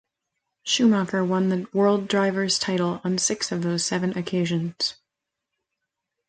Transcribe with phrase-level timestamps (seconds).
[0.63, 4.95] Schumacher won the world drivers' title on six of those seven occasions.